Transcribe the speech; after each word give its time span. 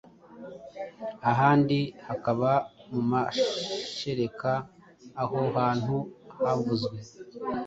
ahandi 1.31 1.79
hakaba 2.07 2.51
mu 2.91 3.01
mashereka. 3.11 4.51
Aho 5.21 5.39
hantu 5.57 5.95
havuzwe, 6.41 6.97